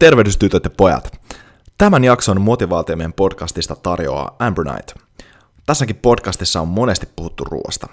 [0.00, 1.20] Tervehdys tytöt ja pojat.
[1.78, 4.94] Tämän jakson motivaatiomien podcastista tarjoaa Amber Knight.
[5.66, 7.86] Tässäkin podcastissa on monesti puhuttu ruoasta.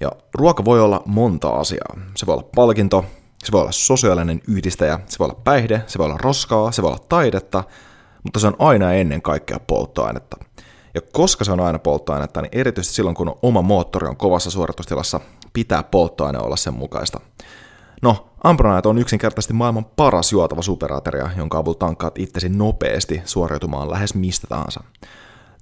[0.00, 1.98] Ja ruoka voi olla monta asiaa.
[2.16, 3.04] Se voi olla palkinto,
[3.44, 6.90] se voi olla sosiaalinen yhdistäjä, se voi olla päihde, se voi olla roskaa, se voi
[6.90, 7.64] olla taidetta,
[8.22, 10.36] mutta se on aina ennen kaikkea polttoainetta.
[10.94, 15.20] Ja koska se on aina polttoainetta, niin erityisesti silloin kun oma moottori on kovassa suoritustilassa,
[15.52, 17.20] pitää polttoaine olla sen mukaista.
[18.02, 24.14] No, Ambronite on yksinkertaisesti maailman paras juotava superateria, jonka avulla tankkaat itsesi nopeasti suoriutumaan lähes
[24.14, 24.84] mistä tahansa.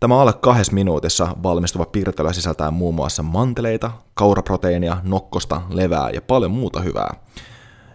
[0.00, 6.50] Tämä alle kahdessa minuutissa valmistuva piirtely sisältää muun muassa manteleita, kauraproteiinia, nokkosta, levää ja paljon
[6.50, 7.14] muuta hyvää.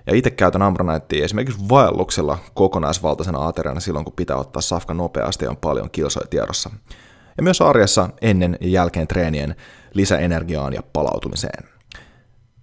[0.07, 5.49] Ja itse käytän Ambronitea esimerkiksi vaelluksella kokonaisvaltaisena ateriana silloin, kun pitää ottaa safka nopeasti ja
[5.49, 6.69] on paljon kilsoja tiedossa.
[7.37, 9.55] Ja myös arjessa ennen ja jälkeen treenien
[9.93, 11.74] lisäenergiaan ja palautumiseen.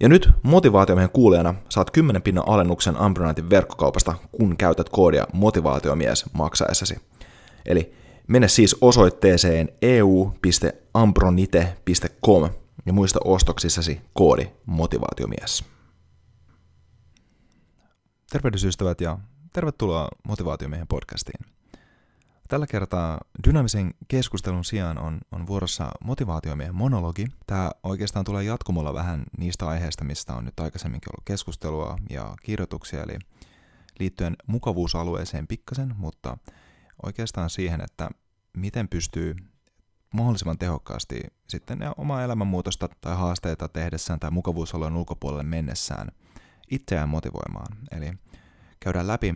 [0.02, 6.96] Ja nyt motivaatiomiehen kuulijana saat 10 pinnan alennuksen Ambronitein verkkokaupasta, kun käytät koodia motivaatiomies maksaessasi.
[7.66, 7.94] Eli
[8.28, 12.50] mene siis osoitteeseen eu.ambronite.com
[12.86, 15.64] ja muista ostoksissasi koodi motivaatiomies.
[18.30, 19.18] Tervehdys ystävät ja
[19.52, 21.44] tervetuloa Motivaatiomiehen podcastiin.
[22.52, 27.26] Tällä kertaa dynaamisen keskustelun sijaan on, on vuorossa motivaatiomiehen monologi.
[27.46, 33.02] Tämä oikeastaan tulee jatkumolla vähän niistä aiheista, mistä on nyt aikaisemminkin ollut keskustelua ja kirjoituksia,
[33.02, 33.18] eli
[33.98, 36.38] liittyen mukavuusalueeseen pikkasen, mutta
[37.02, 38.10] oikeastaan siihen, että
[38.56, 39.34] miten pystyy
[40.14, 46.08] mahdollisimman tehokkaasti sitten ne omaa elämänmuutosta tai haasteita tehdessään tai mukavuusalueen ulkopuolelle mennessään
[46.70, 47.76] itseään motivoimaan.
[47.90, 48.12] Eli
[48.80, 49.34] käydään läpi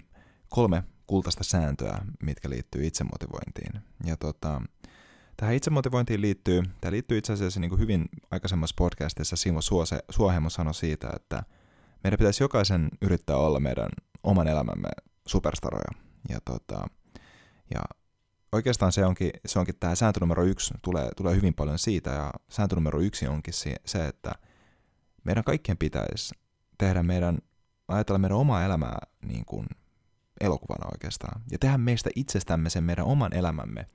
[0.48, 3.82] kolme kultaista sääntöä, mitkä liittyy itsemotivointiin.
[4.04, 4.62] Ja tota,
[5.36, 10.50] tähän itsemotivointiin liittyy, tämä liittyy itse asiassa niin kuin hyvin aikaisemmassa podcastissa Simo Suose, Suohemo
[10.50, 11.42] sanoi siitä, että
[12.04, 13.88] meidän pitäisi jokaisen yrittää olla meidän
[14.22, 14.88] oman elämämme
[15.26, 15.90] superstaroja.
[16.28, 16.86] Ja, tota,
[17.74, 17.80] ja
[18.52, 22.30] oikeastaan se onkin, se onkin tämä sääntö numero yksi, tulee, tulee hyvin paljon siitä, ja
[22.48, 24.32] sääntö numero yksi onkin se, että
[25.24, 26.34] meidän kaikkien pitäisi
[26.78, 27.38] tehdä meidän,
[27.88, 29.66] ajatella meidän omaa elämää niin kuin
[30.40, 31.42] elokuvana oikeastaan.
[31.50, 33.86] Ja tehdä meistä itsestämme sen meidän oman elämämme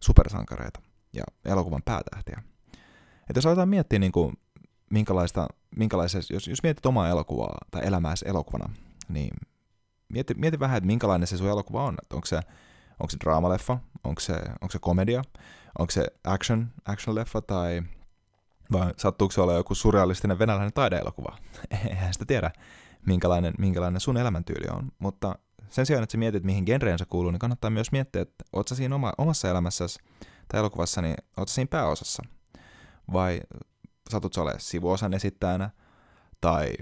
[0.00, 0.80] supersankareita
[1.12, 2.42] ja elokuvan päätähtiä.
[3.20, 4.36] Että jos aletaan miettiä, niin kuin,
[4.90, 8.70] minkälaista, minkälaisessa, jos, jos mietit omaa elokuvaa tai elämääsi elokuvana,
[9.08, 9.36] niin
[10.08, 11.96] mieti, mieti vähän, että minkälainen se sun elokuva on.
[12.02, 12.36] Että onko se,
[13.00, 15.22] onko se draamaleffa, onko se, onko se komedia,
[15.78, 17.82] onko se action, action-leffa tai
[18.72, 21.38] vai sattuuko se olla joku surrealistinen venäläinen taideelokuva?
[21.88, 22.50] Eihän sitä tiedä,
[23.06, 24.92] minkälainen, minkälainen sun elämäntyyli on.
[24.98, 25.38] Mutta
[25.70, 28.68] sen sijaan, että sä mietit, mihin genreen sä kuuluu, niin kannattaa myös miettiä, että oot
[28.68, 29.98] sä siinä oma, omassa elämässäsi
[30.48, 32.22] tai elokuvassa, niin oot sä siinä pääosassa.
[33.12, 33.40] Vai
[34.10, 35.70] satut sä olemaan sivuosan esittäjänä,
[36.40, 36.72] tai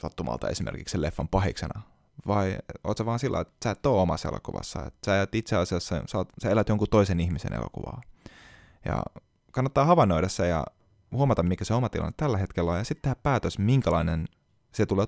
[0.00, 1.82] sattumalta esimerkiksi leffan pahiksena.
[2.26, 5.56] Vai oot sä vaan sillä, että sä et ole omassa elokuvassa, että sä et itse
[5.56, 8.00] asiassa, sä, oot, sä elät jonkun toisen ihmisen elokuvaa.
[8.84, 9.02] Ja
[9.52, 10.64] kannattaa havainnoida se ja
[11.12, 14.26] huomata, mikä se oma tilanne tällä hetkellä on, ja sitten tehdä päätös, minkälainen
[14.76, 15.06] se tulee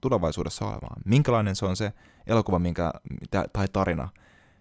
[0.00, 1.02] tulevaisuudessa olemaan.
[1.04, 1.92] Minkälainen se on se
[2.26, 2.92] elokuva minkä,
[3.52, 4.08] tai tarina,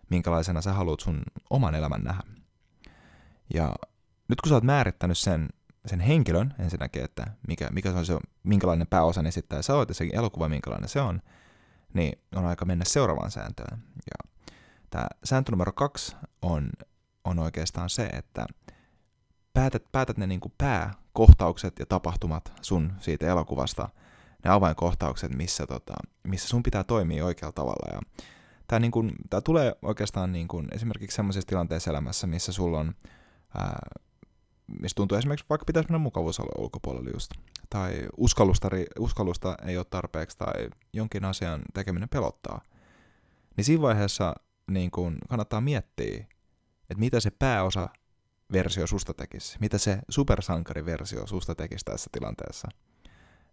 [0.09, 2.23] minkälaisena sä haluat sun oman elämän nähdä.
[3.53, 3.75] Ja
[4.27, 5.49] nyt kun sä oot määrittänyt sen,
[5.85, 9.95] sen henkilön ensinnäkin, että mikä, mikä se on se, minkälainen pääosan esittää sä oot ja
[9.95, 11.21] se elokuva, minkälainen se on,
[11.93, 13.83] niin on aika mennä seuraavaan sääntöön.
[13.95, 14.31] Ja
[14.89, 16.69] tämä sääntö numero kaksi on,
[17.23, 18.45] on oikeastaan se, että
[19.53, 23.89] päätät, päätät ne niin pääkohtaukset ja tapahtumat sun siitä elokuvasta–
[24.43, 25.93] ne avainkohtaukset, missä, tota,
[26.23, 27.93] missä sun pitää toimia oikealla tavalla.
[27.93, 28.01] Ja
[28.67, 32.93] tämä, niin kun, tämä tulee oikeastaan niin kun, esimerkiksi sellaisessa tilanteessa elämässä, missä sulla on,
[33.57, 33.79] ää,
[34.81, 37.31] missä tuntuu esimerkiksi vaikka pitäisi mennä mukavuusalueen ulkopuolelle just,
[37.69, 42.61] tai uskallusta, uskallusta ei ole tarpeeksi, tai jonkin asian tekeminen pelottaa,
[43.57, 44.35] niin siinä vaiheessa
[44.71, 46.25] niin kun, kannattaa miettiä,
[46.89, 47.89] että mitä se pääosa
[48.51, 52.67] versio susta tekisi, mitä se supersankariversio susta tekisi tässä tilanteessa–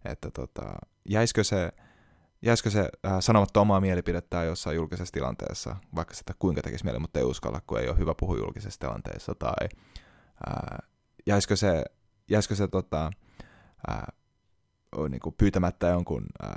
[0.05, 0.75] että tota,
[1.09, 1.73] jäisikö se,
[2.43, 7.19] jäisikö se äh, sanomatta omaa mielipidettään jossain julkisessa tilanteessa, vaikka sitä kuinka tekisi mieli, mutta
[7.19, 9.69] ei uskalla, kun ei ole hyvä puhua julkisessa tilanteessa, tai
[10.49, 10.89] äh,
[11.27, 11.85] jäisikö se,
[12.31, 13.11] jäisikö se tota,
[13.91, 14.03] äh,
[15.09, 16.51] niin kuin pyytämättä jonkun äh,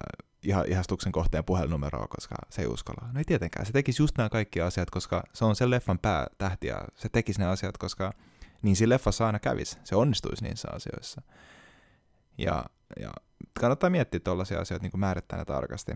[0.67, 3.09] ihastuksen kohteen puhelinnumeroa, koska se ei uskalla.
[3.13, 6.67] No ei tietenkään, se tekisi just nämä kaikki asiat, koska se on sen leffan päätähti
[6.67, 8.13] ja se tekisi ne asiat, koska
[8.61, 11.21] niin siinä leffassa aina kävisi, se onnistuisi niissä asioissa.
[12.37, 12.65] Ja,
[12.99, 13.11] ja
[13.59, 15.91] kannattaa miettiä tuollaisia asioita, niin kuin määrittää ne tarkasti.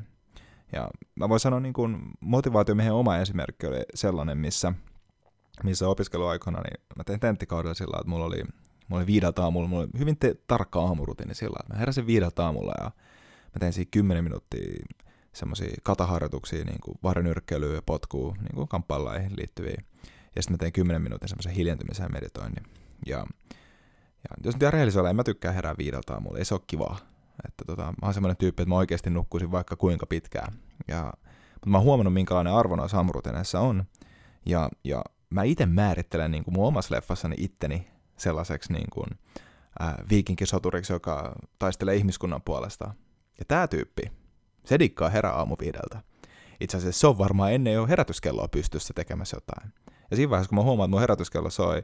[0.73, 4.73] Ja mä voin sanoa, niin kuin motivaatiomiehen oma esimerkki oli sellainen, missä,
[5.63, 8.43] missä opiskeluaikana niin mä tein tenttikaudella sillä että mulla oli,
[8.87, 12.45] mulla oli viideltä aamulla, mulla oli hyvin te- tarkka aamurutiini sillä että mä heräsin viideltä
[12.45, 12.91] aamulla ja
[13.45, 14.85] mä tein siinä 10 minuuttia
[15.33, 19.83] semmoisia kataharjoituksia, niin kuin varjonyrkkeilyä ja potkua, niin kuin kamppailuihin liittyviä.
[20.35, 22.63] Ja sitten mä tein 10 minuutin semmoisen hiljentymisen ja meditoinnin.
[23.05, 23.17] Ja,
[24.23, 26.97] ja jos nyt rehellisesti olla, en mä tykkää herää viideltä aamulla, ei se ole kivaa.
[27.47, 30.53] Että tota, mä oon semmoinen tyyppi, että mä oikeasti nukkuisin vaikka kuinka pitkään.
[30.87, 31.13] Ja,
[31.53, 33.83] mutta mä oon huomannut, minkälainen arvo noissa aamurutiineissa on.
[34.45, 37.87] Ja, ja mä itse määrittelen niin kuin mun omassa leffassani itteni
[38.17, 39.07] sellaiseksi niin kuin,
[39.79, 42.93] ää, viikinkisoturiksi, joka taistelee ihmiskunnan puolesta.
[43.39, 44.11] Ja tämä tyyppi,
[44.65, 46.01] se dikkaa herää aamu viideltä.
[46.59, 49.73] Itse asiassa se on varmaan ennen jo herätyskelloa pystyssä tekemässä jotain.
[50.11, 51.83] Ja siinä vaiheessa, kun mä huomaan, että mun herätyskello soi,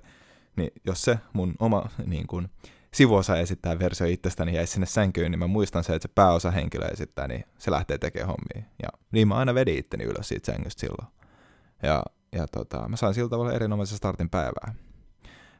[0.56, 2.50] niin jos se mun oma niin kun,
[2.94, 6.88] sivuosa esittää versio itsestäni jäisi sinne sänkyyn, niin mä muistan se, että se pääosa henkilö
[6.88, 8.72] esittää, niin se lähtee tekemään hommia.
[8.84, 11.08] Ja niin mä aina vedin itteni ylös siitä sängystä silloin.
[11.84, 14.74] Ja, ja tota, mä sain sillä tavalla erinomaisen startin päivää.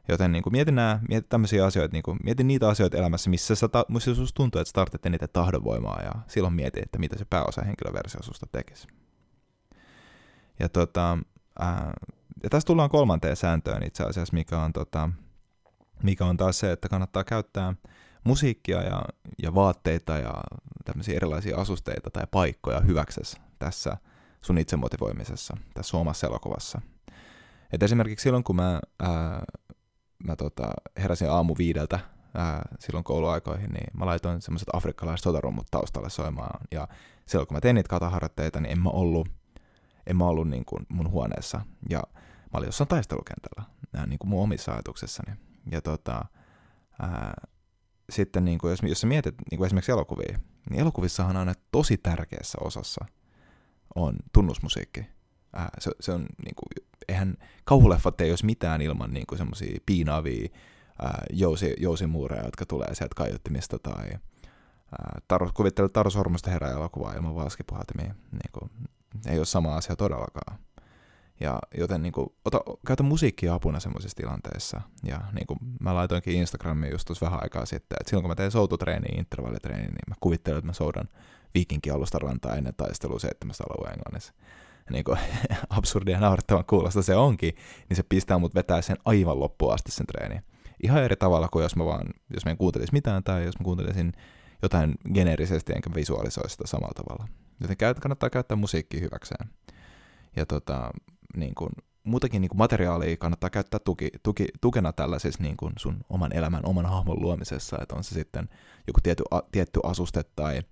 [0.08, 3.68] Joten niin mietin, nää, mietin tämmöisiä asioita, niin kuin, mietin niitä asioita elämässä, missä sä
[3.68, 7.62] ta- missä susta tuntuu, että startit eniten tahdonvoimaa, ja silloin mietin, että mitä se pääosa
[7.62, 8.88] henkilöversio susta tekisi.
[10.60, 11.18] Ja, tota,
[11.58, 11.92] ää,
[12.42, 15.10] ja tässä tullaan kolmanteen sääntöön itse asiassa, mikä on, tota,
[16.04, 17.74] mikä on taas se, että kannattaa käyttää
[18.24, 19.02] musiikkia ja,
[19.42, 20.34] ja vaatteita ja
[20.84, 23.96] tämmöisiä erilaisia asusteita tai paikkoja hyväksessä tässä
[24.40, 26.80] sun itsemotivoimisessa, tässä omassa elokuvassa.
[27.72, 29.44] Et esimerkiksi silloin, kun mä ää,
[30.24, 32.00] mä tota, heräsin aamu viideltä
[32.34, 36.60] ää, silloin kouluaikoihin, niin mä laitoin semmoiset afrikkalaiset sotarummut taustalle soimaan.
[36.70, 36.88] Ja
[37.26, 39.28] silloin kun mä tein niitä kataharjoitteita, niin en mä ollut,
[40.06, 41.60] en mä ollut niin kuin mun huoneessa.
[41.90, 43.62] Ja mä olin jossain taistelukentällä,
[44.06, 45.36] niin kuin mun omissa ajatuksissani.
[45.70, 46.24] Ja tota,
[47.02, 47.34] ää,
[48.10, 50.38] sitten niin kuin, jos, jos sä mietit niin kuin esimerkiksi elokuvia,
[50.70, 53.04] niin elokuvissahan aina tosi tärkeässä osassa
[53.94, 55.06] on tunnusmusiikki.
[55.52, 59.78] Ää, se, se on niin kuin, eihän kauhuleffat ei olisi mitään ilman niin kuin semmoisia
[59.86, 60.48] piinaavia
[61.02, 67.14] ää, jousi, jousimuureja, jotka tulee sieltä kaiuttimista tai ää, Taru, kuvittele Taru Sormusta herää elokuvaa
[67.14, 68.14] ilman vaskipuhaltimia.
[68.32, 68.70] Niin kuin,
[69.26, 70.58] ei ole sama asia todellakaan.
[71.44, 74.80] Ja joten niin kuin, ota, käytä musiikkia apuna semmoisissa tilanteissa.
[75.02, 78.34] Ja niin kuin mä laitoinkin Instagramiin just tuossa vähän aikaa sitten, että silloin kun mä
[78.34, 81.08] teen soututreeniä, intervallitreeniä, niin mä kuvittelen, että mä soudan
[81.54, 84.34] viikinkin alusta rantaa ennen taistelua seitsemästä alueen englannissa
[84.90, 85.18] niin kuin,
[85.70, 87.54] absurdia naurettavan kuulosta se onkin,
[87.88, 90.40] niin se pistää mut vetää sen aivan loppuun asti sen treeni.
[90.82, 93.64] Ihan eri tavalla kuin jos mä vaan, jos mä en kuuntelisi mitään tai jos mä
[93.64, 94.12] kuuntelisin
[94.62, 97.28] jotain geneerisesti enkä visualisoi sitä samalla tavalla.
[97.60, 99.50] Joten kannattaa käyttää musiikkia hyväkseen.
[100.36, 100.90] Ja tota,
[101.36, 101.70] niin kuin,
[102.04, 106.66] muutakin niin kuin materiaalia kannattaa käyttää tuki, tuki, tukena tällaisessa niin kuin sun oman elämän,
[106.66, 108.48] oman hahmon luomisessa, että on se sitten
[108.86, 110.62] joku tietty, a, tietty asuste tai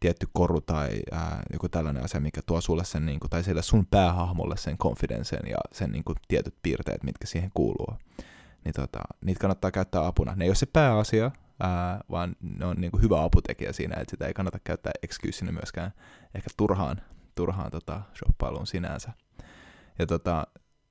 [0.00, 3.62] tietty koru tai ää, joku tällainen asia, mikä tuo sulle sen, niin kuin, tai sille
[3.62, 7.96] sun päähahmolle sen konfidensen ja sen niin kuin, tietyt piirteet, mitkä siihen kuuluu.
[8.64, 10.34] Niin tota, niitä kannattaa käyttää apuna.
[10.34, 11.30] Ne ei ole se pääasia,
[11.60, 15.52] ää, vaan ne on niin kuin, hyvä aputekijä siinä, että sitä ei kannata käyttää excuseinä
[15.52, 15.92] myöskään
[16.34, 17.00] ehkä turhaan,
[17.34, 19.12] turhaan tota, shoppailuun sinänsä.
[19.98, 20.46] Ja tota,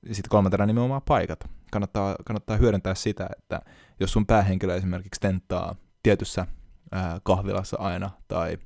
[0.06, 1.50] sitten kolmantena nimenomaan paikat.
[1.72, 3.60] Kannattaa, kannattaa hyödyntää sitä, että
[4.00, 6.46] jos sun päähenkilö esimerkiksi tenttaa tietyssä
[6.92, 8.58] ää, kahvilassa aina tai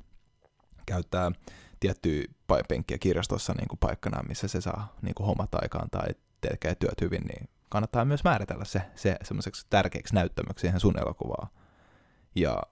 [0.87, 1.33] käyttää
[1.81, 2.23] tiettyä
[2.69, 6.09] penkkiä kirjastossa niin kuin paikkana, missä se saa niin kuin hommat aikaan tai
[6.41, 11.49] tekee työt hyvin, niin kannattaa myös määritellä se, se semmoiseksi tärkeäksi näyttämöksi siihen sun elokuvaa.
[12.35, 12.63] Ja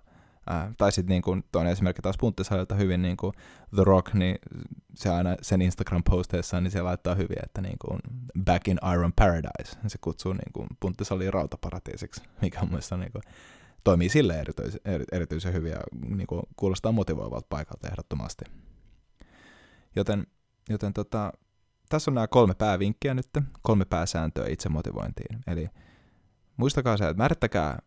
[0.51, 3.33] Äh, tai sitten niin kuin, toinen esimerkki taas Punttisalilta hyvin, niin kuin
[3.75, 4.39] The Rock, niin
[4.95, 8.01] se aina sen Instagram-posteissa, niin se laittaa hyvin, että niin kuin,
[8.45, 9.79] back in Iron Paradise.
[9.87, 13.23] Se kutsuu niin kuin, Punttisalia rautaparatiisiksi, mikä on mielestäni niin kuin,
[13.85, 14.81] toimii sille erityisen,
[15.13, 18.45] erityisen hyvin ja niin kuin kuulostaa motivoivalta paikalta ehdottomasti.
[19.97, 20.27] Joten,
[20.69, 21.33] joten tota,
[21.89, 23.29] tässä on nämä kolme päävinkkiä nyt,
[23.63, 25.39] kolme pääsääntöä itsemotivointiin.
[25.47, 25.69] Eli
[26.57, 27.79] muistakaa se, että määrittäkää,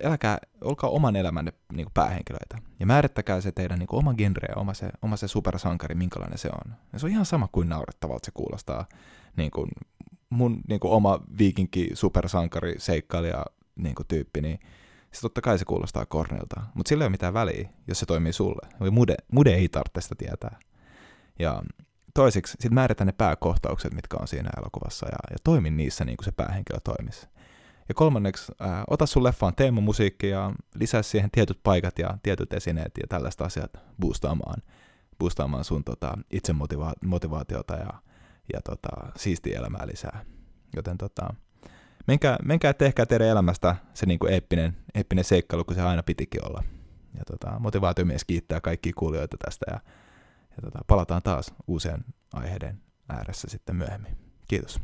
[0.00, 2.58] eläkää, olkaa oman elämänne niin kuin päähenkilöitä.
[2.80, 6.38] Ja määrittäkää se teidän niin kuin oma genre ja oma se, oma se supersankari, minkälainen
[6.38, 6.74] se on.
[6.92, 8.86] Ja se on ihan sama kuin naurettavalta se kuulostaa.
[9.36, 9.68] Niin kuin
[10.30, 13.44] mun niin kuin oma viikinki supersankari seikkailija
[13.76, 14.60] niin kuin tyyppi, niin
[15.10, 18.32] siis totta kai se kuulostaa kornilta, mutta sillä ei ole mitään väliä, jos se toimii
[18.32, 18.90] sulle.
[18.90, 20.58] Mude, mude ei tarvitse sitä tietää.
[21.38, 21.62] Ja
[22.14, 26.24] toiseksi sitten määritään ne pääkohtaukset, mitkä on siinä elokuvassa, ja, ja toimi niissä niin kuin
[26.24, 27.28] se päähenkilö toimisi.
[27.92, 32.92] Ja kolmanneksi, ää, ota sun leffaan teemamusiikki ja lisää siihen tietyt paikat ja tietyt esineet
[33.00, 33.70] ja tällaiset asiat
[34.00, 34.62] boostaamaan,
[35.18, 37.90] boostaamaan sun tota, itsemotivaatiota ja,
[38.52, 40.24] ja tota, siistiä elämää lisää.
[40.76, 41.34] Joten tota,
[42.06, 46.48] menkää, menkää tehkää teidän elämästä se niin kuin eeppinen, eeppinen seikkailu, kun se aina pitikin
[46.48, 46.62] olla.
[47.18, 49.80] Ja tota, motivaatiomies kiittää kaikkia kuulijoita tästä ja,
[50.50, 54.16] ja tota, palataan taas uusien aiheiden ääressä sitten myöhemmin.
[54.48, 54.80] Kiitos.